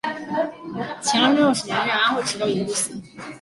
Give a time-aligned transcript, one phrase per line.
[1.05, 2.91] 乾隆六十年任安徽池州营都司。